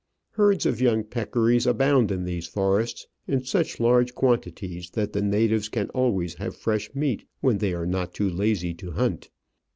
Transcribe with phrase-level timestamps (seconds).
[0.31, 0.79] Herds of
[1.11, 6.57] peccaries abound in these forests, in such large quantities that the natives can always have
[6.57, 9.29] fresh meat when they are not too lazy to hunt.